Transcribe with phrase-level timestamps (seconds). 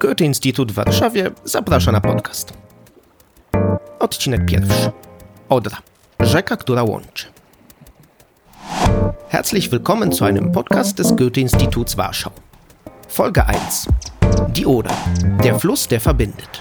[0.00, 2.52] Goethe Instytut w Warszawie zaprasza na podcast.
[3.98, 4.90] Odcinek pierwszy.
[5.48, 5.76] Odra.
[6.20, 7.26] Rzeka, która łączy.
[9.28, 12.30] Herzlich willkommen zu einem Podcast des Goethe-Instituts Warschau.
[13.08, 13.86] Folge 1.
[14.48, 14.94] Die Oder.
[15.42, 16.60] Der Fluss, der verbindet.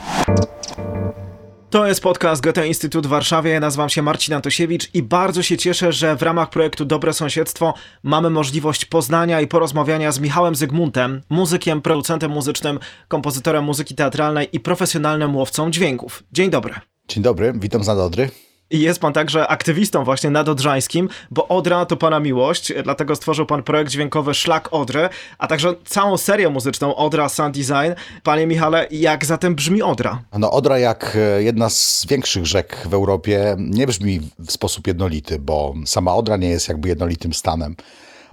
[1.70, 3.52] To jest podcast Goethe Instytut w Warszawie.
[3.52, 7.73] Ja nazywam się Marcin Antosiewicz i bardzo się cieszę, że w ramach projektu Dobre Sąsiedztwo
[8.03, 14.59] mamy możliwość poznania i porozmawiania z Michałem Zygmuntem, muzykiem, producentem muzycznym, kompozytorem muzyki teatralnej i
[14.59, 16.23] profesjonalnym łowcą dźwięków.
[16.31, 16.73] Dzień dobry.
[17.08, 18.30] Dzień dobry, witam z Nadodry.
[18.72, 23.64] I jest pan także aktywistą właśnie nadodrzańskim, bo Odra to pana miłość, dlatego stworzył pan
[23.64, 27.94] projekt dźwiękowy Szlak Odry, a także całą serię muzyczną Odra Sound Design.
[28.23, 30.22] Panie Michale, jak zatem brzmi Odra?
[30.38, 35.40] No Odra jak e, jedna z większych rzek w Europie nie brzmi w sposób jednolity,
[35.40, 37.76] bo sama Odra nie jest jakby jednolitym stanem,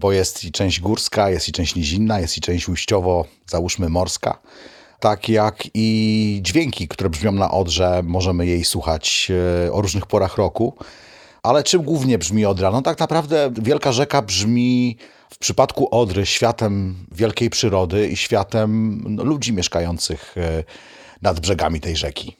[0.00, 4.38] bo jest i część górska, jest i część nizinna, jest i część ujściowo, załóżmy morska
[5.00, 9.32] tak jak i dźwięki, które brzmią na Odrze, możemy jej słuchać
[9.66, 10.74] e, o różnych porach roku.
[11.42, 12.70] Ale czym głównie brzmi Odra?
[12.70, 14.96] No tak naprawdę Wielka Rzeka brzmi
[15.30, 20.64] w przypadku Odry światem wielkiej przyrody i światem no, ludzi mieszkających e,
[21.22, 22.36] nad brzegami tej rzeki.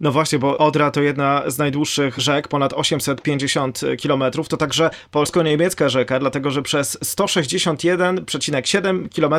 [0.00, 4.22] No właśnie, bo Odra to jedna z najdłuższych rzek, ponad 850 km.
[4.48, 9.34] To także polsko-niemiecka rzeka, dlatego że przez 161,7 km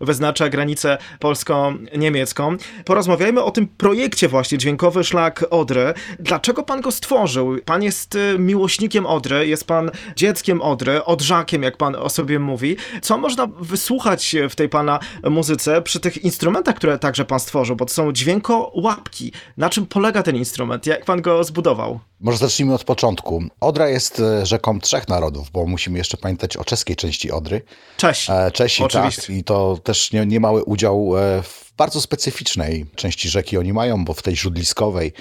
[0.00, 2.56] wyznacza granicę polsko-niemiecką.
[2.84, 5.94] Porozmawiajmy o tym projekcie właśnie, Dźwiękowy Szlak Odry.
[6.18, 7.56] Dlaczego pan go stworzył?
[7.64, 12.76] Pan jest y, miłośnikiem Odry, jest pan dzieckiem Odry, odrzakiem, jak pan o sobie mówi.
[13.02, 14.98] Co można wysłuchać w tej pana
[15.30, 19.32] muzyce przy tych instrumentach, które także pan stworzył, bo to są dźwiękołapki.
[19.56, 20.86] Na czym polega ten instrument?
[20.86, 22.00] Jak pan go zbudował?
[22.20, 23.42] Może zacznijmy od początku.
[23.60, 27.62] Odra jest e, rzeką trzech narodów, bo musimy jeszcze pamiętać o czeskiej części Odry.
[27.96, 28.32] Czesi.
[28.32, 29.22] E, Czesi, Oczywiście.
[29.22, 29.36] tak.
[29.36, 34.14] I to też nie, niemały udział e, w bardzo specyficznej części rzeki oni mają, bo
[34.14, 35.12] w tej źródliskowej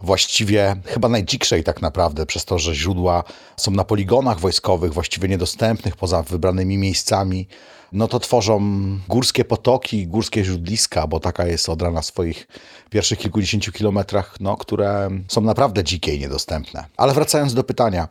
[0.00, 3.24] właściwie chyba najdzikszej tak naprawdę, przez to, że źródła
[3.56, 7.48] są na poligonach wojskowych, właściwie niedostępnych poza wybranymi miejscami
[7.92, 8.60] no to tworzą
[9.08, 12.48] górskie potoki, górskie źródliska, bo taka jest Odra na swoich
[12.90, 16.84] pierwszych kilkudziesięciu kilometrach, no, które są naprawdę dzikie i niedostępne.
[16.96, 18.08] Ale wracając do pytania.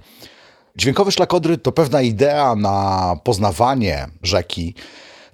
[0.75, 4.73] Dźwiękowy szlak Odry to pewna idea na poznawanie rzeki,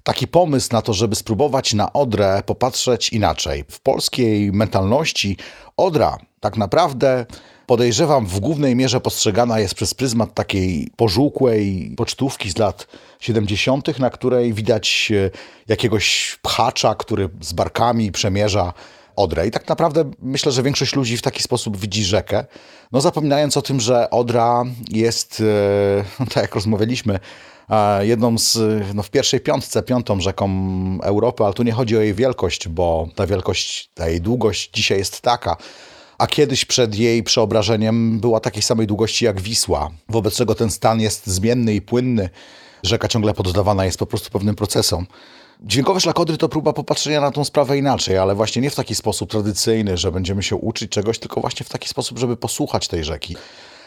[0.02, 3.64] taki pomysł na to, żeby spróbować na Odrę popatrzeć inaczej.
[3.70, 5.36] W polskiej mentalności
[5.76, 7.26] Odra tak naprawdę
[7.66, 12.86] podejrzewam w głównej mierze postrzegana jest przez pryzmat takiej pożółkłej pocztówki z lat
[13.20, 15.30] 70., na której widać e,
[15.68, 18.72] jakiegoś pchacza, który z barkami przemierza
[19.16, 19.46] Odrę.
[19.46, 22.44] I tak naprawdę myślę, że większość ludzi w taki sposób widzi rzekę,
[22.92, 25.42] no zapominając o tym, że Odra jest,
[26.20, 27.18] e, tak jak rozmawialiśmy,
[27.70, 28.58] e, jedną z,
[28.94, 30.48] no w pierwszej piątce, piątą rzeką
[31.02, 34.98] Europy, ale tu nie chodzi o jej wielkość, bo ta wielkość, ta jej długość dzisiaj
[34.98, 35.56] jest taka,
[36.18, 41.00] a kiedyś przed jej przeobrażeniem była takiej samej długości jak Wisła, wobec czego ten stan
[41.00, 42.30] jest zmienny i płynny.
[42.82, 45.06] Rzeka ciągle poddawana jest po prostu pewnym procesom.
[45.60, 49.30] Dźwiękowe szlakodry to próba popatrzenia na tą sprawę inaczej, ale właśnie nie w taki sposób
[49.30, 53.36] tradycyjny, że będziemy się uczyć czegoś, tylko właśnie w taki sposób, żeby posłuchać tej rzeki.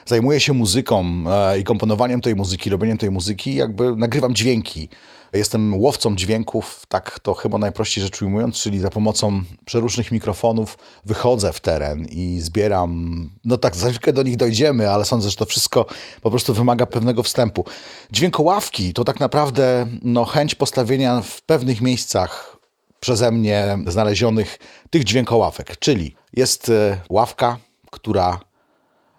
[0.05, 4.89] Zajmuję się muzyką e, i komponowaniem tej muzyki, robieniem tej muzyki, jakby nagrywam dźwięki.
[5.33, 11.53] Jestem łowcą dźwięków, tak to chyba najprościej rzecz ujmując, czyli za pomocą przeróżnych mikrofonów wychodzę
[11.53, 13.29] w teren i zbieram.
[13.45, 15.85] No tak, za chwilkę do nich dojdziemy, ale sądzę, że to wszystko
[16.21, 17.65] po prostu wymaga pewnego wstępu.
[18.11, 22.57] Dźwiękoławki to tak naprawdę no, chęć postawienia w pewnych miejscach
[22.99, 27.57] przeze mnie znalezionych tych dźwiękoławek, czyli jest e, ławka,
[27.91, 28.39] która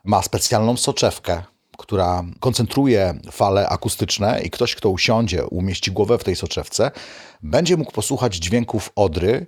[0.04, 1.42] ma specjalną soczewkę,
[1.78, 6.90] która koncentruje fale akustyczne i ktoś, kto usiądzie, umieści głowę w tej soczewce,
[7.42, 9.46] będzie mógł posłuchać dźwięków odry,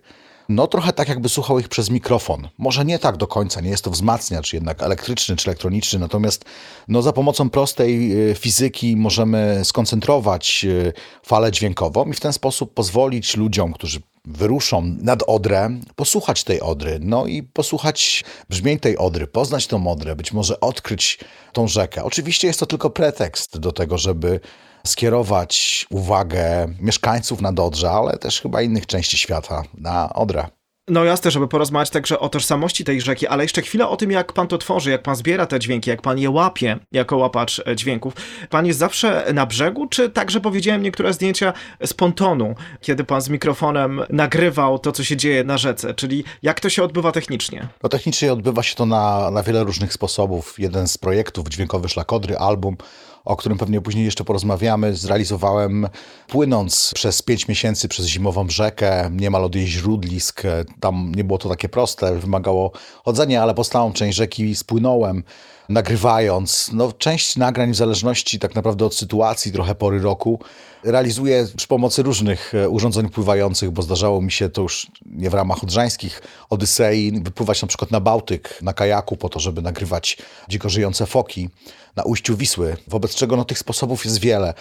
[0.48, 2.48] no trochę tak jakby słuchał ich przez mikrofon.
[2.58, 6.44] Może nie tak do końca, nie jest to wzmacniacz jednak elektryczny czy elektroniczny, natomiast
[6.88, 10.92] no, za pomocą prostej y, fizyki możemy skoncentrować y,
[11.22, 14.00] falę dźwiękową i w ten sposób pozwolić ludziom, którzy
[14.32, 20.16] wyruszą nad Odrę, posłuchać tej Odry, no i posłuchać brzmień tej Odry, poznać tą Odrę,
[20.16, 21.19] być może odkryć
[21.52, 22.05] tą rzekę.
[22.05, 24.40] Oczywiście jest to tylko pretekst do tego, żeby
[24.87, 30.59] skierować uwagę mieszkańców nad Odrze, ale też chyba innych części świata na Odrę.
[30.90, 34.32] No jasne, żeby porozmawiać także o tożsamości tej rzeki, ale jeszcze chwilę o tym, jak
[34.32, 37.76] pan to tworzy, jak pan zbiera te dźwięki, jak pan je łapie jako łapacz e,
[37.76, 38.14] dźwięków.
[38.50, 41.52] Pan jest zawsze na brzegu, czy także powiedziałem niektóre zdjęcia
[41.84, 46.60] z pontonu, kiedy pan z mikrofonem nagrywał to, co się dzieje na rzece, czyli jak
[46.60, 47.69] to się odbywa technicznie?
[47.82, 50.54] No technicznie odbywa się to na, na wiele różnych sposobów.
[50.58, 52.76] Jeden z projektów Dźwiękowy Szlakodry, album,
[53.25, 55.88] o którym pewnie później jeszcze porozmawiamy, zrealizowałem
[56.28, 60.43] płynąc przez pięć miesięcy przez zimową rzekę, niemal od jej źródlisk.
[60.81, 62.72] Tam nie było to takie proste, wymagało
[63.05, 65.22] chodzenia, ale po część rzeki spłynąłem
[65.70, 66.70] nagrywając.
[66.72, 70.40] No, część nagrań w zależności tak naprawdę od sytuacji, trochę pory roku,
[70.84, 75.34] realizuję przy pomocy różnych e, urządzeń pływających, bo zdarzało mi się to już nie w
[75.34, 80.19] ramach odrzańskich Odysei, wypływać na przykład na Bałtyk, na kajaku po to, żeby nagrywać
[80.49, 81.49] dziko żyjące foki
[81.96, 84.54] na ujściu Wisły, wobec czego no, tych sposobów jest wiele.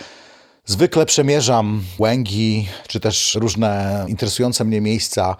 [0.65, 5.35] Zwykle przemierzam łęgi, czy też różne interesujące mnie miejsca.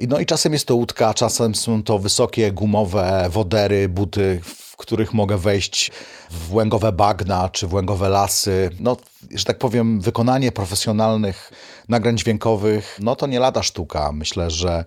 [0.00, 5.14] No i czasem jest to łódka, czasem są to wysokie gumowe wodery, buty, w których
[5.14, 5.90] mogę wejść
[6.30, 8.70] w łęgowe bagna czy w łęgowe lasy.
[8.80, 8.96] No,
[9.34, 11.52] że tak powiem, wykonanie profesjonalnych
[11.88, 14.12] nagrań dźwiękowych, no to nie lada sztuka.
[14.12, 14.84] Myślę, że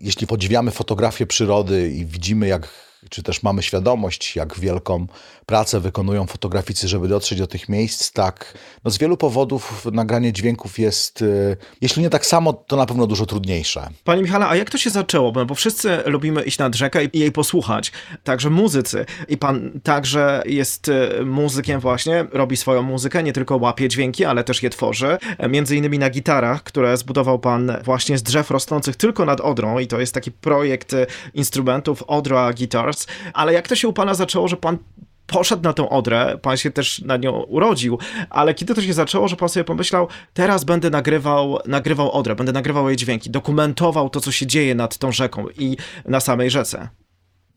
[0.00, 2.68] jeśli podziwiamy fotografię przyrody i widzimy, jak
[3.10, 5.06] czy też mamy świadomość, jak wielką
[5.46, 10.78] pracę wykonują fotograficy, żeby dotrzeć do tych miejsc, tak, no z wielu powodów nagranie dźwięków
[10.78, 13.88] jest, y, jeśli nie tak samo, to na pewno dużo trudniejsze.
[14.04, 15.32] Panie Michale, a jak to się zaczęło?
[15.32, 17.92] Bo wszyscy lubimy iść nad rzekę i jej posłuchać,
[18.24, 19.06] także muzycy.
[19.28, 24.44] I pan także jest y, muzykiem właśnie, robi swoją muzykę, nie tylko łapie dźwięki, ale
[24.44, 25.18] też je tworzy.
[25.48, 29.86] Między innymi na gitarach, które zbudował pan właśnie z drzew rosnących tylko nad Odrą i
[29.86, 32.52] to jest taki projekt y, instrumentów Odra
[32.88, 33.06] Guitars.
[33.32, 34.78] Ale jak to się u pana zaczęło, że pan
[35.26, 37.98] poszedł na tą Odrę, pan się też na nią urodził,
[38.30, 42.52] ale kiedy to się zaczęło, że pan sobie pomyślał, teraz będę nagrywał, nagrywał Odrę, będę
[42.52, 46.88] nagrywał jej dźwięki, dokumentował to, co się dzieje nad tą rzeką i na samej rzece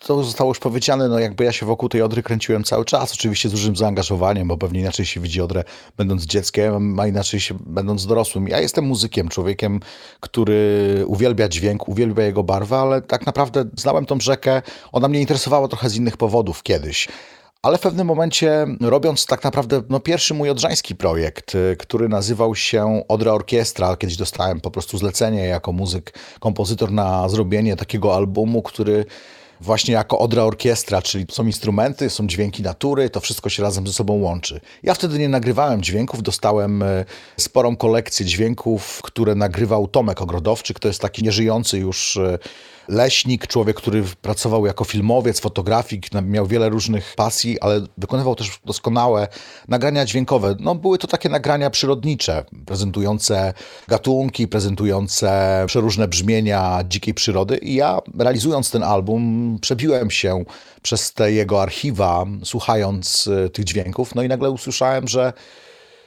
[0.06, 3.50] to zostało już powiedziane, no jakby ja się wokół tej Odry kręciłem cały czas, oczywiście
[3.50, 5.64] z dużym zaangażowaniem, bo pewnie inaczej się widzi Odrę
[5.98, 8.48] będąc dzieckiem, a inaczej się będąc dorosłym.
[8.48, 9.80] Ja jestem muzykiem, człowiekiem,
[10.20, 14.62] który uwielbia dźwięk, uwielbia jego barwę, ale tak naprawdę znałem tą rzekę,
[14.92, 17.08] ona mnie interesowała trochę z innych powodów kiedyś.
[17.62, 22.56] Ale w pewnym momencie, robiąc tak naprawdę no, pierwszy mój odrzański projekt, y, który nazywał
[22.56, 28.62] się Odra Orkiestra, kiedyś dostałem po prostu zlecenie jako muzyk, kompozytor na zrobienie takiego albumu,
[28.62, 29.06] który
[29.62, 33.94] właśnie jako Odra Orkiestra, czyli są instrumenty, są dźwięki natury, to wszystko się razem ze
[33.94, 34.62] sobą łączy.
[34.84, 37.06] Ja wtedy nie nagrywałem dźwięków, dostałem e,
[37.38, 42.40] sporą kolekcję dźwięków, które nagrywał Tomek Ogrodowczyk, to jest taki nieżyjący już e,
[42.88, 49.28] leśnik, człowiek, który pracował jako filmowiec, fotografik, miał wiele różnych pasji, ale wykonywał też doskonałe
[49.68, 50.56] nagrania dźwiękowe.
[50.60, 53.54] No, były to takie nagrania przyrodnicze, prezentujące
[53.88, 60.46] gatunki, prezentujące przeróżne brzmienia dzikiej przyrody i ja realizując ten album przebiłem się
[60.82, 65.34] przez te jego archiwa, słuchając e, tych dźwięków, no i nagle usłyszałem, że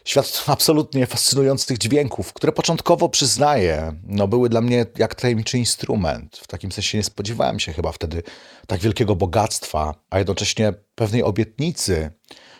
[0.04, 6.36] świat absolutnie fascynujących dźwięków, które początkowo przyznaję, no były dla mnie jak tajemniczy instrument.
[6.36, 8.22] W takim sensie nie spodziewałem się chyba wtedy
[8.66, 12.10] tak wielkiego bogactwa, a jednocześnie pewnej obietnicy,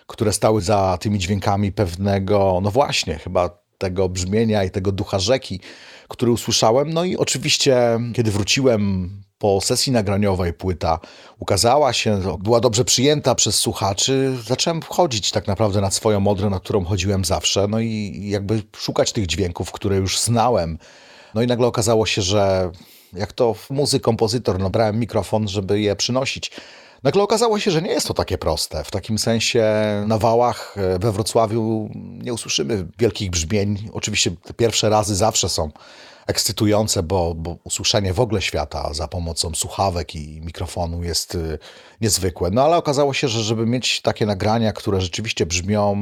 [0.06, 5.60] które stały za tymi dźwiękami pewnego, no właśnie, chyba tego brzmienia i tego ducha rzeki,
[6.08, 6.92] który usłyszałem.
[6.92, 7.76] No i oczywiście,
[8.14, 9.10] kiedy wróciłem
[9.44, 10.98] po sesji nagraniowej płyta
[11.38, 16.60] ukazała się, była dobrze przyjęta przez słuchaczy, zacząłem wchodzić tak naprawdę na swoją modrę, na
[16.60, 20.78] którą chodziłem zawsze, no i jakby szukać tych dźwięków, które już znałem.
[21.34, 22.70] No i nagle okazało się, że
[23.12, 26.50] jak to muzyk, kompozytor, no brałem mikrofon, żeby je przynosić.
[27.02, 28.84] Nagle okazało się, że nie jest to takie proste.
[28.84, 29.64] W takim sensie
[30.06, 33.90] na wałach e, we Wrocławiu nie usłyszymy wielkich brzmień.
[33.92, 35.70] Oczywiście te pierwsze razy zawsze są
[36.26, 41.58] ekscytujące, bo, bo usłyszenie w ogóle świata za pomocą słuchawek i mikrofonu jest y,
[42.00, 42.50] niezwykłe.
[42.50, 45.96] No ale okazało się, że żeby mieć takie nagrania, które rzeczywiście brzmią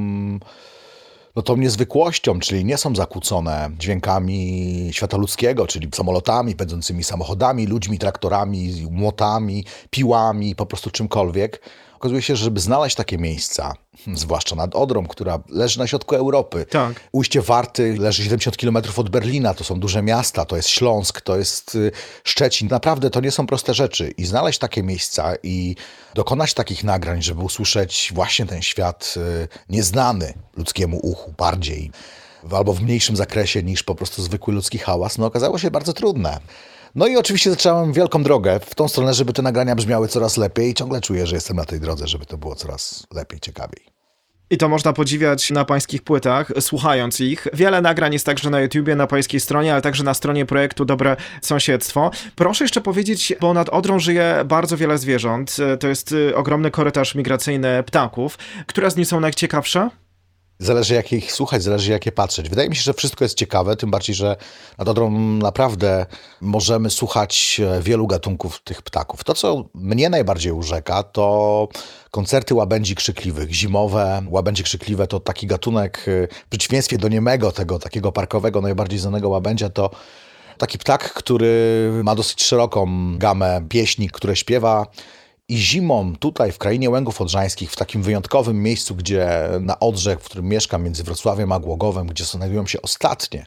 [1.36, 7.98] no tą niezwykłością, czyli nie są zakłócone dźwiękami świata ludzkiego, czyli samolotami, pędzącymi samochodami, ludźmi,
[7.98, 11.60] traktorami, młotami, piłami, po prostu czymkolwiek,
[12.02, 13.74] Okazuje się, że żeby znaleźć takie miejsca,
[14.14, 16.66] zwłaszcza nad Odrą, która leży na środku Europy.
[16.70, 17.00] Tak.
[17.12, 21.38] Ujście Warty leży 70 km od Berlina, to są duże miasta, to jest Śląsk, to
[21.38, 21.92] jest y,
[22.24, 22.68] Szczecin.
[22.68, 24.10] Naprawdę to nie są proste rzeczy.
[24.16, 25.76] I znaleźć takie miejsca i
[26.14, 31.90] dokonać takich nagrań, żeby usłyszeć właśnie ten świat y, nieznany ludzkiemu uchu bardziej
[32.50, 36.40] albo w mniejszym zakresie niż po prostu zwykły ludzki hałas, no okazało się bardzo trudne.
[36.94, 40.70] No i oczywiście zacząłem wielką drogę w tą stronę, żeby te nagrania brzmiały coraz lepiej
[40.70, 43.86] i ciągle czuję, że jestem na tej drodze, żeby to było coraz lepiej, ciekawiej.
[44.50, 47.46] I to można podziwiać na pańskich płytach, słuchając ich.
[47.52, 51.16] Wiele nagrań jest także na YouTubie, na pańskiej stronie, ale także na stronie projektu Dobre
[51.42, 52.10] Sąsiedztwo.
[52.36, 55.56] Proszę jeszcze powiedzieć, bo nad Odrą żyje bardzo wiele zwierząt.
[55.80, 58.38] To jest y, ogromny korytarz migracyjny ptaków.
[58.66, 59.90] Które z nich są najciekawsze?
[60.62, 62.48] Zależy jak ich słuchać, zależy jak je patrzeć.
[62.48, 64.36] Wydaje mi się, że wszystko jest ciekawe, tym bardziej, że
[64.78, 66.06] nad Odrą naprawdę
[66.40, 69.24] możemy słuchać e, wielu gatunków tych ptaków.
[69.24, 71.68] To, co mnie najbardziej urzeka, to
[72.10, 74.22] koncerty łabędzi krzykliwych, zimowe.
[74.28, 79.28] Łabędzie krzykliwe to taki gatunek, e, w przeciwieństwie do niemego, tego takiego parkowego, najbardziej znanego
[79.28, 79.90] łabędzia, to
[80.58, 82.88] taki ptak, który ma dosyć szeroką
[83.18, 84.86] gamę pieśni, które śpiewa
[85.52, 90.24] i zimą tutaj w krainie Łęgów Odrzańskich, w takim wyjątkowym miejscu, gdzie na Odrze, w
[90.24, 93.46] którym mieszkam, między Wrocławiem a Głogowem, gdzie znajdują się ostatnie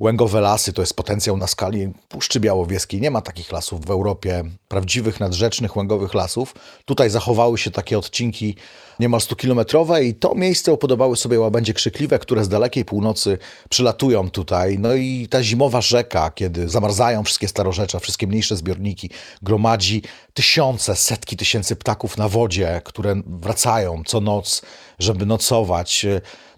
[0.00, 3.00] Łęgowe lasy to jest potencjał na skali Puszczy Białowieskiej.
[3.00, 6.54] Nie ma takich lasów w Europie, prawdziwych, nadrzecznych, łęgowych lasów.
[6.84, 8.56] Tutaj zachowały się takie odcinki
[9.00, 13.38] niemal 100-kilometrowe i to miejsce upodobały sobie łabędzie krzykliwe, które z dalekiej północy
[13.68, 14.78] przylatują tutaj.
[14.78, 19.10] No i ta zimowa rzeka, kiedy zamarzają wszystkie starorzecza, wszystkie mniejsze zbiorniki,
[19.42, 20.02] gromadzi
[20.34, 24.62] tysiące, setki tysięcy ptaków na wodzie, które wracają co noc,
[24.98, 26.06] żeby nocować.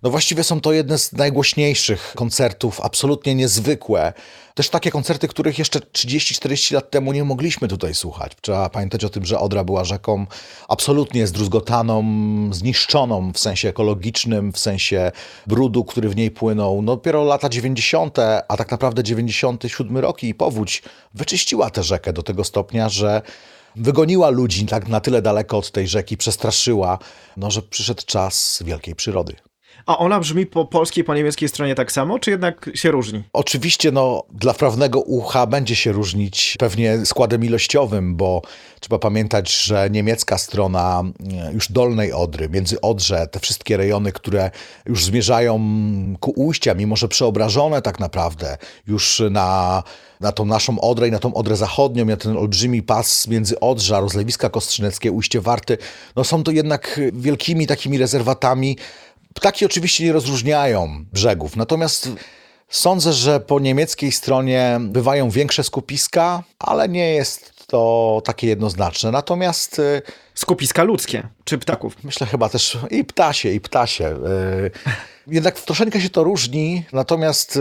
[0.02, 4.12] No właściwie są to jedne z najgłośniejszych koncertów, absolutnie niezwykłe.
[4.55, 8.33] Też takie koncerty, których jeszcze 30-40 lat temu nie mogliśmy tutaj słuchać.
[8.40, 10.26] Trzeba pamiętać o tym, że Odra była rzeką
[10.69, 12.05] absolutnie zdruzgotaną,
[12.52, 15.12] zniszczoną w sensie ekologicznym, w sensie
[15.47, 16.83] brudu, który w niej płynął.
[16.83, 20.83] No dopiero lata 90., a tak naprawdę 97 rok i powódź
[21.14, 23.23] wyczyściła tę rzekę do tego stopnia, że
[23.76, 26.99] wygoniła ludzi tak na tyle daleko od tej rzeki, przestraszyła,
[27.37, 29.48] no, że przyszedł czas wielkiej przyrody.
[29.88, 33.23] A ona brzmi po polskiej, po niemieckiej stronie tak samo, czy jednak się różni?
[33.33, 38.42] Oczywiście, no, dla prawnego ucha będzie się różnić pewnie składem ilościowym, bo
[38.80, 41.02] trzeba pamiętać, że niemiecka strona
[41.49, 44.50] e, już dolnej Odry, między Odrze, te wszystkie rejony, które
[44.87, 45.61] już zmierzają
[46.21, 49.83] ku ujścia, mimo że przeobrażone tak naprawdę już na
[50.21, 54.00] na tą naszą Odrę i na tą Odrę Zachodnią, na ten olbrzymi pas między Odrza,
[54.00, 55.78] rozlewiska Kostrzyneckie, Ujście Warty,
[56.16, 58.76] no są to jednak wielkimi takimi rezerwatami,
[59.38, 62.09] Ptaki oczywiście nie rozróżniają brzegów, natomiast
[62.68, 69.11] sądzę, że po niemieckiej stronie bywają większe skupiska, ale nie jest to takie jednoznaczne.
[69.11, 70.02] Natomiast y,
[70.35, 72.04] skupiska ludzkie czy ptaków?
[72.04, 74.07] Myślę chyba też i ptasie, i ptasie.
[74.07, 74.71] Y,
[75.26, 77.61] jednak troszeczkę się to różni, natomiast y,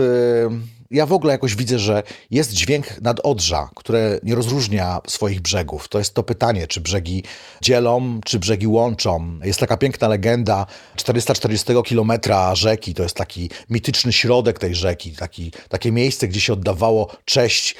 [0.90, 5.88] ja w ogóle jakoś widzę, że jest dźwięk nad Odrza, które nie rozróżnia swoich brzegów.
[5.88, 7.22] To jest to pytanie, czy brzegi
[7.62, 9.38] dzielą, czy brzegi łączą.
[9.44, 10.66] Jest taka piękna legenda
[10.96, 16.52] 440 kilometra rzeki, to jest taki mityczny środek tej rzeki, taki, takie miejsce, gdzie się
[16.52, 17.74] oddawało cześć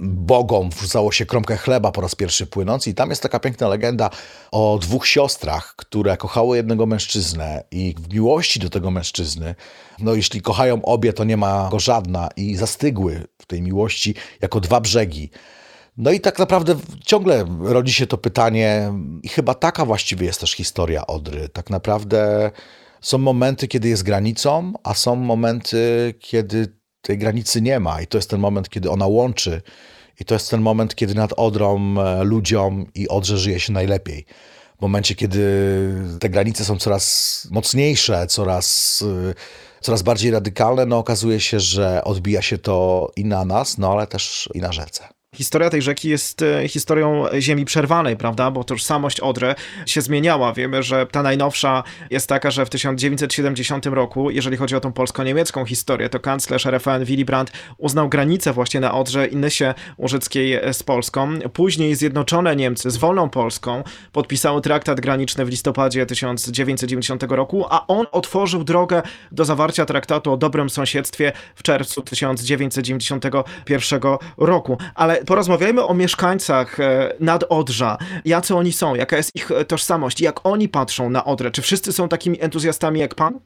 [0.00, 4.10] bogom wrzucało się kromkę chleba po raz pierwszy płynąc i tam jest taka piękna legenda
[4.52, 9.54] o dwóch siostrach, które kochały jednego mężczyznę i w miłości do tego mężczyzny,
[9.98, 14.60] no jeśli kochają obie, to nie ma go żadna i zastygły w tej miłości jako
[14.60, 15.30] dwa brzegi.
[15.96, 18.92] No i tak naprawdę ciągle rodzi się to pytanie
[19.22, 21.48] i chyba taka właściwie jest też historia Odry.
[21.48, 22.50] Tak naprawdę
[23.00, 28.18] są momenty, kiedy jest granicą, a są momenty, kiedy tej granicy nie ma i to
[28.18, 29.62] jest ten moment, kiedy ona łączy
[30.20, 34.26] i to jest ten moment, kiedy nad Odrą e, ludziom i Odrze żyje się najlepiej.
[34.78, 35.42] W momencie, kiedy
[36.20, 38.98] te granice są coraz mocniejsze, coraz,
[39.30, 39.34] e,
[39.80, 44.06] coraz bardziej radykalne, no okazuje się, że odbija się to i na nas, no ale
[44.06, 45.19] też i na rzece.
[45.36, 48.50] Historia tej rzeki jest e, historią ziemi przerwanej, prawda?
[48.50, 49.54] Bo tożsamość Odry
[49.86, 50.52] się zmieniała.
[50.52, 55.64] Wiemy, że ta najnowsza jest taka, że w 1970 roku, jeżeli chodzi o tą polsko-niemiecką
[55.64, 60.82] historię, to kanclerz RFN Willy Brandt uznał granicę właśnie na Odrze i Nysie Łużyckiej z
[60.82, 61.38] Polską.
[61.52, 68.06] Później Zjednoczone Niemcy z wolną Polską podpisały traktat graniczny w listopadzie 1990 roku, a on
[68.12, 74.00] otworzył drogę do zawarcia traktatu o dobrym sąsiedztwie w czerwcu 1991
[74.36, 74.78] roku.
[74.94, 77.98] Ale porozmawiajmy o mieszkańcach e, nad Odrza.
[78.24, 81.50] Jacy oni są, jaka jest ich e, tożsamość, jak oni patrzą na Odrę.
[81.50, 83.40] Czy wszyscy są takimi entuzjastami jak pan?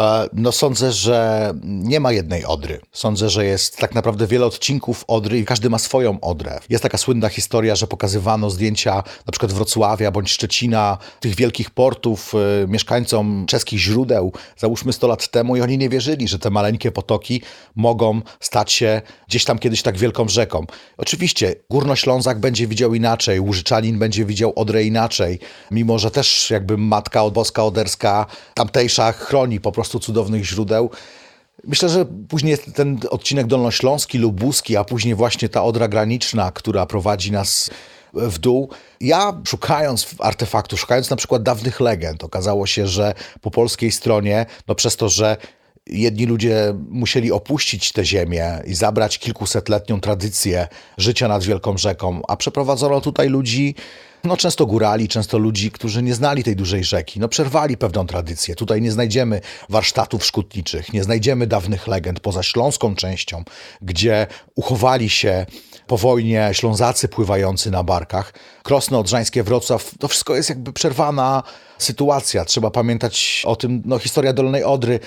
[0.00, 2.80] E, no sądzę, że nie ma jednej Odry.
[2.92, 6.60] Sądzę, że jest tak naprawdę wiele odcinków Odry i każdy ma swoją Odrę.
[6.68, 8.94] Jest taka słynna historia, że pokazywano zdjęcia
[9.26, 15.28] na przykład Wrocławia bądź Szczecina, tych wielkich portów y, mieszkańcom czeskich źródeł, załóżmy 100 lat
[15.28, 17.42] temu i oni nie wierzyli, że te maleńkie potoki
[17.74, 20.66] mogą stać się gdzieś tam kiedyś tak wielką rzeką.
[20.96, 25.38] Oczywiście Górnoślązak będzie widział inaczej, Łużyczanin będzie widział Odrę inaczej,
[25.70, 30.90] mimo że też jakby matka boska oderska tamtejsza chroni po prostu cudownych źródeł.
[31.64, 37.32] Myślę, że później ten odcinek dolnośląski, lubuski, a później właśnie ta odra graniczna, która prowadzi
[37.32, 37.70] nas
[38.14, 38.70] w dół.
[39.00, 44.74] Ja szukając artefaktu, szukając na przykład dawnych legend, okazało się, że po polskiej stronie, no
[44.74, 45.36] przez to, że
[45.86, 50.68] jedni ludzie musieli opuścić tę ziemię i zabrać kilkusetletnią tradycję
[50.98, 53.74] życia nad wielką rzeką, a przeprowadzono tutaj ludzi,
[54.24, 58.54] no często górali, często ludzi, którzy nie znali tej dużej rzeki, no przerwali pewną tradycję.
[58.54, 63.44] Tutaj nie znajdziemy warsztatów szkutniczych, nie znajdziemy dawnych legend poza śląską częścią,
[63.82, 65.46] gdzie uchowali się
[65.86, 68.32] po wojnie Ślązacy pływający na barkach.
[68.62, 71.42] Krosno Odrzańskie, Wrocław, to wszystko jest jakby przerwana
[71.78, 72.44] sytuacja.
[72.44, 75.00] Trzeba pamiętać o tym, no historia Dolnej Odry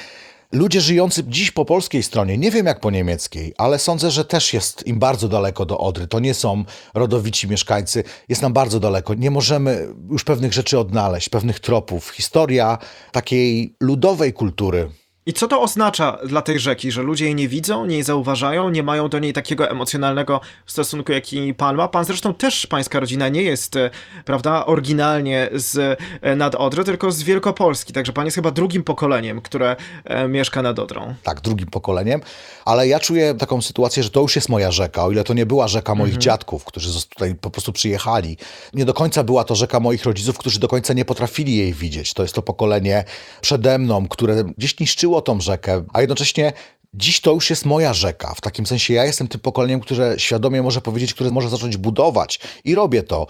[0.53, 4.53] Ludzie żyjący dziś po polskiej stronie, nie wiem jak po niemieckiej, ale sądzę, że też
[4.53, 6.07] jest im bardzo daleko do Odry.
[6.07, 6.63] To nie są
[6.93, 9.13] rodowici mieszkańcy, jest nam bardzo daleko.
[9.13, 12.09] Nie możemy już pewnych rzeczy odnaleźć, pewnych tropów.
[12.09, 12.77] Historia
[13.11, 14.89] takiej ludowej kultury,
[15.29, 18.69] i co to oznacza dla tej rzeki, że ludzie jej nie widzą, nie jej zauważają,
[18.69, 21.87] nie mają do niej takiego emocjonalnego stosunku, jaki pan ma?
[21.87, 23.89] Pan zresztą też, pańska rodzina nie jest, e,
[24.25, 26.55] prawda, oryginalnie z e, nad
[26.85, 31.15] tylko z Wielkopolski, także pan jest chyba drugim pokoleniem, które e, mieszka nad Odrą.
[31.23, 32.21] Tak, drugim pokoleniem,
[32.65, 35.45] ale ja czuję taką sytuację, że to już jest moja rzeka, o ile to nie
[35.45, 36.21] była rzeka moich mhm.
[36.21, 38.37] dziadków, którzy tutaj po prostu przyjechali.
[38.73, 42.13] Nie do końca była to rzeka moich rodziców, którzy do końca nie potrafili jej widzieć.
[42.13, 43.03] To jest to pokolenie
[43.41, 46.53] przede mną, które gdzieś niszczyło tą rzekę, a jednocześnie
[46.93, 48.33] Dziś to już jest moja rzeka.
[48.35, 52.39] W takim sensie ja jestem tym pokoleniem, które świadomie może powiedzieć, które może zacząć budować
[52.63, 53.27] i robię to.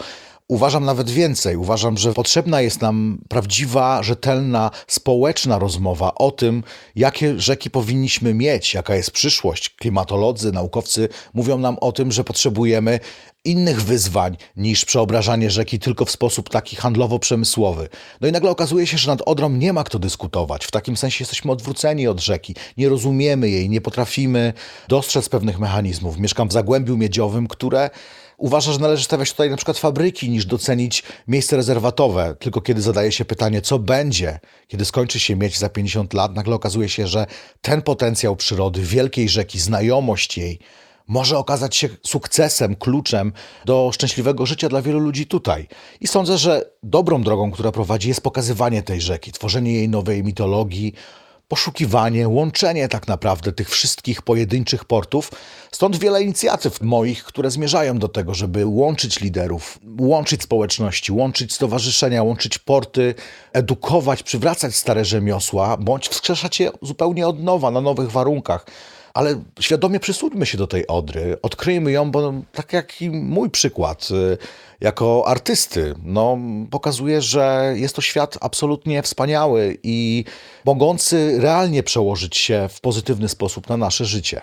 [0.49, 1.57] Uważam nawet więcej.
[1.57, 6.63] Uważam, że potrzebna jest nam prawdziwa, rzetelna, społeczna rozmowa o tym,
[6.95, 9.69] jakie rzeki powinniśmy mieć, jaka jest przyszłość.
[9.69, 12.99] Klimatolodzy, naukowcy mówią nam o tym, że potrzebujemy
[13.45, 17.87] innych wyzwań niż przeobrażanie rzeki tylko w sposób taki handlowo-przemysłowy.
[18.21, 20.65] No i nagle okazuje się, że nad Odrą nie ma kto dyskutować.
[20.65, 22.55] W takim sensie jesteśmy odwróceni od rzeki.
[22.77, 24.53] Nie rozumiemy jej, nie potrafimy
[24.87, 26.19] dostrzec pewnych mechanizmów.
[26.19, 27.89] Mieszkam w Zagłębiu Miedziowym, które
[28.39, 32.35] uważa, że należy stawiać tutaj na przykład fabryki, niż docenić miejsce rezerwatowe.
[32.39, 36.55] Tylko kiedy zadaje się pytanie, co będzie, kiedy skończy się mieć za 50 lat, nagle
[36.55, 37.25] okazuje się, że
[37.61, 40.59] ten potencjał przyrody, wielkiej rzeki, znajomość jej,
[41.07, 43.33] może okazać się sukcesem, kluczem
[43.65, 45.67] do szczęśliwego życia dla wielu ludzi tutaj.
[46.01, 50.93] I sądzę, że dobrą drogą, która prowadzi, jest pokazywanie tej rzeki, tworzenie jej nowej mitologii,
[51.49, 55.31] poszukiwanie, łączenie tak naprawdę tych wszystkich pojedynczych portów.
[55.71, 62.23] Stąd wiele inicjatyw moich, które zmierzają do tego, żeby łączyć liderów, łączyć społeczności, łączyć stowarzyszenia,
[62.23, 63.15] łączyć porty,
[63.53, 68.65] edukować, przywracać stare rzemiosła, bądź wskrzeszać je zupełnie od nowa, na nowych warunkach
[69.13, 74.07] ale świadomie przysłuchajmy się do tej Odry, odkryjmy ją, bo tak jak i mój przykład
[74.11, 74.37] y,
[74.81, 76.37] jako artysty, no,
[76.71, 80.25] pokazuje, że jest to świat absolutnie wspaniały i
[80.65, 84.41] mogący realnie przełożyć się w pozytywny sposób na nasze życie.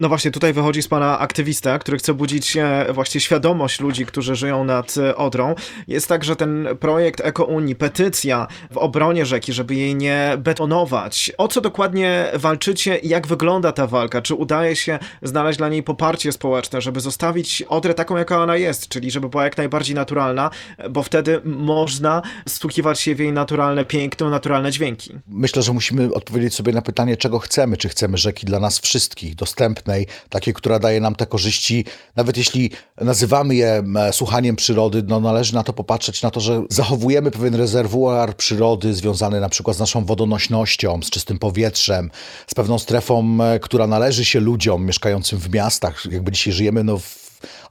[0.00, 2.56] No właśnie, tutaj wychodzi z pana aktywista, który chce budzić
[2.92, 5.54] właśnie świadomość ludzi, którzy żyją nad e, Odrą.
[5.88, 11.32] Jest tak, że ten projekt Eko-Unii, petycja w obronie rzeki, żeby jej nie betonować.
[11.38, 14.22] O co dokładnie walczycie i jak wygląda ta walka?
[14.22, 18.88] Czy udaje się znaleźć dla niej poparcie społeczne, żeby zostawić Odrę taką, jaka ona jest,
[18.88, 20.50] czyli żeby była jak najbardziej naturalna,
[20.90, 25.14] bo wtedy można wsłuchiwać się w jej naturalne piękno, naturalne dźwięki?
[25.28, 27.76] Myślę, że musimy odpowiedzieć sobie na pytanie, czego chcemy.
[27.76, 31.84] Czy chcemy rzeki dla nas wszystkich, dostępne dostępnej, takiej, która daje nam te korzyści.
[32.16, 32.70] Nawet jeśli
[33.00, 38.36] nazywamy je słuchaniem przyrody, no należy na to popatrzeć, na to, że zachowujemy pewien rezerwuar
[38.36, 42.10] przyrody związany na przykład z naszą wodonośnością, z czystym powietrzem,
[42.46, 46.04] z pewną strefą, która należy się ludziom mieszkającym w miastach.
[46.10, 47.23] Jakby dzisiaj żyjemy no, w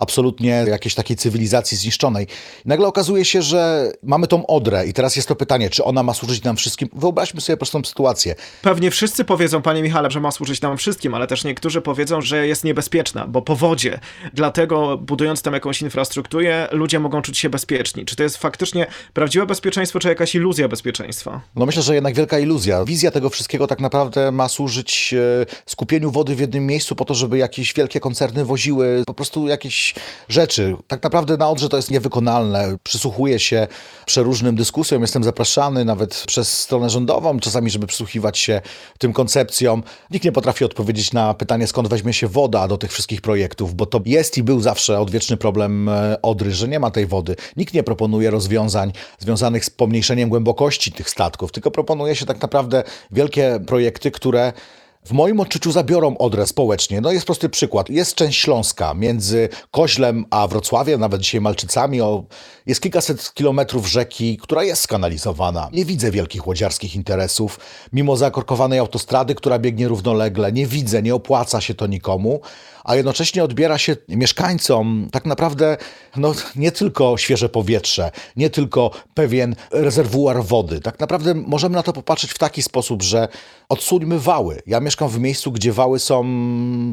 [0.04, 2.28] absolutnie jakiejś takiej cywilizacji zniszczonej.
[2.66, 6.04] I nagle okazuje się, że mamy tą Odrę i teraz jest to pytanie, czy ona
[6.04, 6.90] ma służyć nam wszystkim?
[6.94, 8.36] Wyobraźmy sobie prostą sytuację.
[8.62, 12.48] Pewnie wszyscy powiedzą, panie Michale, że ma służyć nam wszystkim, ale też niektórzy powiedzą, że
[12.48, 14.00] jest niebezpieczna, bo po wodzie.
[14.34, 18.06] Dlatego budując tam jakąś infrastrukturę, ludzie mogą czuć się bezpieczni.
[18.06, 21.42] Czy to jest faktycznie prawdziwe bezpieczeństwo, czy jakaś iluzja bezpieczeństwa?
[21.56, 22.86] No myślę, że jednak wielka iluzja.
[22.86, 27.14] Wizja tego wszystkiego tak naprawdę ma służyć e, skupieniu wody w jednym miejscu po to,
[27.14, 29.93] żeby jakieś wielkie koncerny woziły po prostu jakieś
[30.30, 30.76] rzeczy.
[30.88, 32.78] Tak naprawdę na Odrze to jest niewykonalne.
[32.84, 33.68] Przysłuchuję się
[34.06, 38.62] przeróżnym dyskusjom, jestem zapraszany nawet przez stronę rządową, czasami, żeby przysłuchiwać się
[38.98, 39.84] tym koncepcjom.
[40.12, 43.86] Nikt nie potrafi odpowiedzieć na pytanie, skąd weźmie się woda do tych wszystkich projektów, bo
[43.86, 47.36] to jest i był zawsze odwieczny problem e, Odry, że nie ma tej wody.
[47.58, 52.84] Nikt nie proponuje rozwiązań związanych z pomniejszeniem głębokości tych statków, tylko proponuje się tak naprawdę
[53.12, 54.54] wielkie projekty, które
[55.06, 57.02] w moim odczuciu zabiorą Odrę społecznie.
[57.02, 57.90] No jest prosty przykład.
[57.90, 62.02] Jest część Śląska między Koźlem a Wrocławiem, nawet dzisiaj Malczycami.
[62.02, 62.24] O,
[62.66, 65.70] jest kilkaset kilometrów rzeki, która jest skanalizowana.
[65.74, 67.60] Nie widzę wielkich łodziarskich interesów.
[67.94, 72.42] Mimo zakorkowanej autostrady, która biegnie równolegle, nie widzę, nie opłaca się to nikomu.
[72.84, 75.78] A jednocześnie odbiera się mieszkańcom tak naprawdę
[76.18, 80.82] no, nie tylko świeże powietrze, nie tylko pewien rezerwuar wody.
[80.82, 83.28] Tak naprawdę możemy na to popatrzeć w taki sposób, że
[83.70, 84.62] odsuńmy wały.
[84.68, 86.26] Ja mieszkam w miejscu, gdzie wały są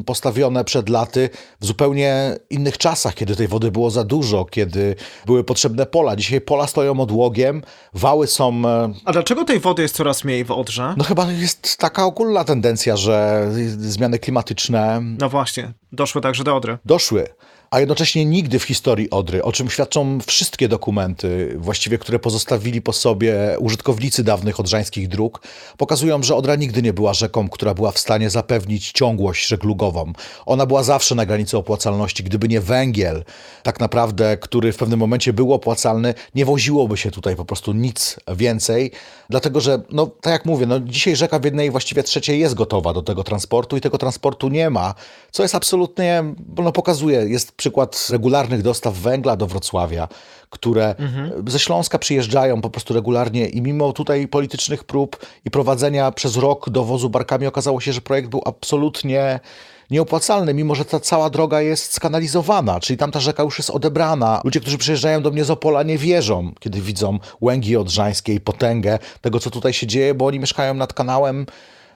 [0.05, 1.29] postawione przed laty
[1.61, 6.15] w zupełnie innych czasach, kiedy tej wody było za dużo, kiedy były potrzebne pola.
[6.15, 7.61] Dzisiaj pola stoją odłogiem,
[7.93, 8.61] wały są...
[8.65, 10.93] e, A dlaczego tej wody jest coraz mniej w Odrze?
[10.97, 16.77] No chyba jest taka ogólna tendencja, że zmiany klimatyczne No właśnie, doszły także do Odry.
[16.85, 17.27] doszły,
[17.71, 22.93] a jednocześnie nigdy w historii Odry, o czym świadczą wszystkie dokumenty, właściwie które pozostawili po
[22.93, 25.41] sobie użytkownicy dawnych odrzańskich dróg,
[25.77, 30.13] pokazują, że Odra nigdy nie była rzeką, która była w stanie zapewnić ciągłość żeglugową.
[30.45, 32.23] Ona była zawsze na granicy opłacalności.
[32.23, 33.23] Gdyby nie węgiel,
[33.63, 38.19] tak naprawdę, który w pewnym momencie był opłacalny, nie woziłoby się tutaj po prostu nic
[38.35, 38.91] więcej,
[39.31, 42.93] dlatego że, no tak jak mówię, no, dzisiaj rzeka w jednej właściwie trzeciej jest gotowa
[42.93, 44.93] do tego transportu i tego transportu nie ma,
[45.31, 46.23] co jest absolutnie,
[46.57, 50.07] no pokazuje, jest przykład regularnych dostaw węgla do Wrocławia,
[50.49, 50.95] które
[51.47, 56.69] ze Śląska przyjeżdżają po prostu regularnie i mimo tutaj politycznych prób i prowadzenia przez rok
[56.69, 59.39] dowozu barkami okazało się, że projekt był absolutnie
[59.91, 64.41] nieopłacalny, mimo że ta cała droga jest skanalizowana, czyli tamta rzeka już jest odebrana.
[64.43, 68.99] Ludzie, którzy przyjeżdżają do mnie z Opola nie wierzą, kiedy widzą Łęgi Odrzańskie i potęgę
[69.21, 71.45] tego, co tutaj się dzieje, bo oni mieszkają nad kanałem,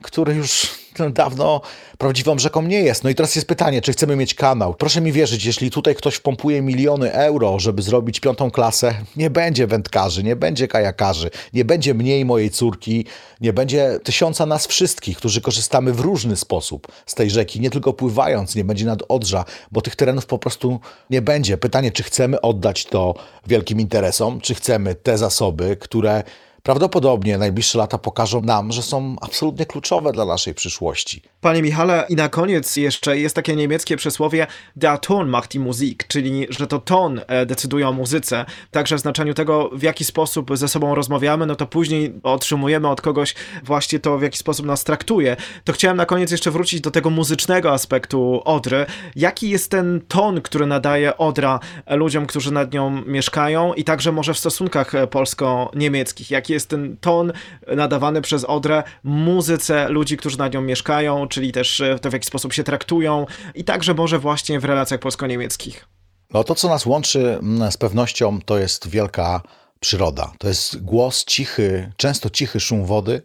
[0.01, 0.69] który już
[1.11, 1.61] dawno
[1.97, 3.03] prawdziwą rzeką nie jest.
[3.03, 4.73] No i teraz jest pytanie, czy chcemy mieć kanał?
[4.73, 9.67] Proszę mi wierzyć, jeśli tutaj ktoś wpompuje miliony euro, żeby zrobić piątą klasę, nie będzie
[9.67, 13.05] wędkarzy, nie będzie kajakarzy, nie będzie mniej mojej córki,
[13.41, 17.93] nie będzie tysiąca nas wszystkich, którzy korzystamy w różny sposób z tej rzeki, nie tylko
[17.93, 20.79] pływając, nie będzie nad Odrza, bo tych terenów po prostu
[21.09, 21.57] nie będzie.
[21.57, 23.15] Pytanie, czy chcemy oddać to
[23.47, 26.23] wielkim interesom, czy chcemy te zasoby, które
[26.65, 31.21] prawdopodobnie najbliższe lata pokażą nam, że są absolutnie kluczowe dla naszej przyszłości.
[31.41, 36.07] Panie Michale, i na koniec jeszcze jest takie niemieckie przysłowie Der Ton macht die Musik,
[36.07, 38.45] czyli że to ton e, decyduje o muzyce.
[38.71, 43.01] Także w znaczeniu tego, w jaki sposób ze sobą rozmawiamy, no to później otrzymujemy od
[43.01, 45.37] kogoś właśnie to, w jaki sposób nas traktuje.
[45.63, 48.85] To chciałem na koniec jeszcze wrócić do tego muzycznego aspektu Odry.
[49.15, 54.33] Jaki jest ten ton, który nadaje Odra ludziom, którzy nad nią mieszkają i także może
[54.33, 56.31] w stosunkach e, polsko-niemieckich?
[56.31, 57.31] Jaki jest ten ton
[57.75, 62.25] nadawany przez Odrę muzyce ludzi, którzy nad nią mieszkają, czyli też e, to, w jaki
[62.25, 65.85] sposób się traktują i także może właśnie w relacjach polsko-niemieckich.
[66.33, 69.41] No to, co nas łączy mm, z pewnością, to jest wielka
[69.79, 70.31] przyroda.
[70.37, 73.21] To jest głos cichy, często cichy szum wody,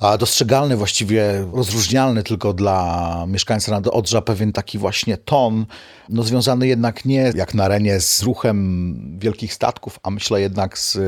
[0.00, 5.66] a dostrzegalny właściwie, rozróżnialny tylko dla mieszkańca nad Odrza, pewien taki właśnie ton,
[6.08, 10.98] no związany jednak nie jak na arenie z ruchem wielkich statków, a myślę jednak z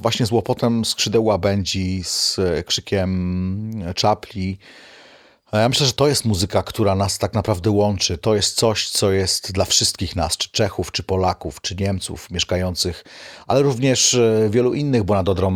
[0.00, 4.58] właśnie z łopotem skrzydeł łabędzi, z krzykiem czapli,
[5.52, 8.18] ja myślę, że to jest muzyka, która nas tak naprawdę łączy.
[8.18, 13.04] To jest coś, co jest dla wszystkich nas, czy Czechów, czy Polaków, czy Niemców mieszkających,
[13.46, 15.50] ale również e, wielu innych, bo nad Odrą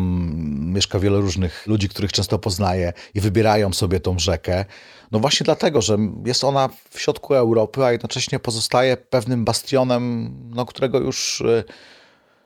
[0.60, 4.64] mieszka wiele różnych ludzi, których często poznaję i wybierają sobie tą rzekę.
[5.12, 10.66] No właśnie dlatego, że jest ona w środku Europy, a jednocześnie pozostaje pewnym bastionem, no,
[10.66, 11.64] którego już e,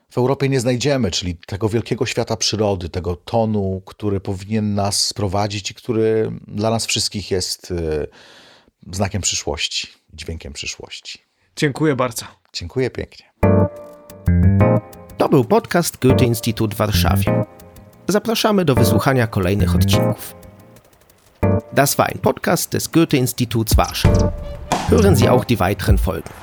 [0.09, 5.71] w Europie nie znajdziemy, czyli tego wielkiego świata przyrody, tego tonu, który powinien nas sprowadzić
[5.71, 8.07] i który dla nas wszystkich jest y,
[8.91, 11.19] znakiem przyszłości, dźwiękiem przyszłości.
[11.55, 12.25] Dziękuję bardzo.
[12.53, 13.25] Dziękuję pięknie.
[15.17, 17.45] To był podcast Goethe-Institut w Warszawie.
[18.07, 20.35] Zapraszamy do wysłuchania kolejnych odcinków.
[21.73, 24.31] Das war ein Podcast des Goethe-Instituts Warschau.
[24.89, 26.33] Hören Sie auch die weiteren Folgen.